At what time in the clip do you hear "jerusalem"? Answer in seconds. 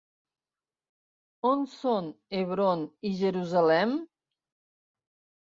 3.21-3.95